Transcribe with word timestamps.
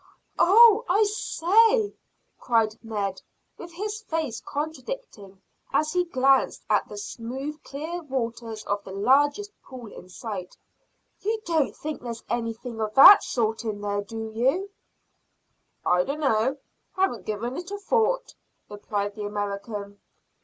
"Oh, 0.39 0.83
I 0.89 1.03
say," 1.03 1.93
cried 2.39 2.73
Ned, 2.83 3.21
with 3.59 3.71
his 3.73 4.01
face 4.01 4.41
contracting 4.43 5.43
as 5.71 5.91
he 5.93 6.05
glanced 6.05 6.65
at 6.71 6.89
the 6.89 6.97
smooth 6.97 7.61
clear 7.61 8.01
waters 8.01 8.63
of 8.65 8.83
the 8.83 8.93
largest 8.93 9.51
pool 9.61 9.93
in 9.93 10.09
sight. 10.09 10.57
"You 11.19 11.39
don't 11.45 11.75
think 11.75 12.01
there's 12.01 12.23
anything 12.31 12.81
of 12.81 12.95
that 12.95 13.21
sort 13.23 13.63
in 13.63 13.81
there, 13.81 14.01
do 14.01 14.31
you?" 14.33 14.71
"I 15.85 16.03
dunno. 16.03 16.57
Haven't 16.95 17.27
given 17.27 17.55
it 17.55 17.69
a 17.69 17.77
thought," 17.77 18.33
replied 18.71 19.13
the 19.13 19.25
American. 19.27 19.99